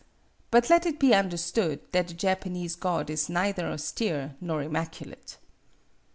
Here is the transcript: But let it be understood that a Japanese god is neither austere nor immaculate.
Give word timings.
But 0.49 0.67
let 0.71 0.87
it 0.87 0.97
be 0.97 1.13
understood 1.13 1.79
that 1.91 2.09
a 2.09 2.15
Japanese 2.15 2.73
god 2.75 3.11
is 3.11 3.29
neither 3.29 3.67
austere 3.67 4.33
nor 4.41 4.63
immaculate. 4.63 5.37